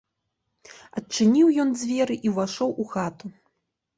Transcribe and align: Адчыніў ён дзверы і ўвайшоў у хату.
Адчыніў 1.01 1.51
ён 1.63 1.69
дзверы 1.77 2.15
і 2.29 2.33
ўвайшоў 2.33 2.69
у 2.85 2.89
хату. 2.95 3.25